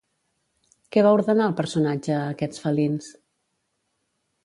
[0.95, 3.15] Què va ordenar el personatge a aquests felins?